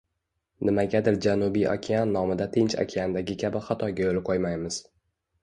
[0.69, 4.83] Nimagadir Janubiy okean nomida Tinch okeandagi kabi xatoga yo‘l qo‘ymaymiz.